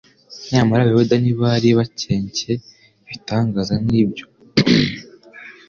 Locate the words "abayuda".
0.83-1.15